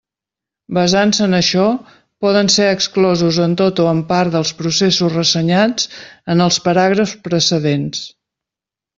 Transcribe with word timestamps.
Basant-se 0.75 1.23
en 1.25 1.37
això, 1.39 1.65
poden 2.25 2.47
ser 2.53 2.69
exclosos 2.75 3.37
en 3.43 3.53
tot 3.61 3.81
o 3.83 3.85
en 3.89 4.01
part 4.11 4.33
dels 4.35 4.53
processos 4.61 5.13
ressenyats 5.17 5.85
en 6.35 6.41
els 6.47 6.57
paràgrafs 6.69 7.13
precedents. 7.29 8.01